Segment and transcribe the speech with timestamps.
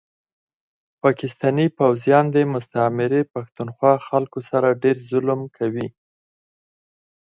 [1.03, 5.87] پاکستاني پوځيان دي مستعمري پښتونخوا خلکو سره ډير ظلم کوي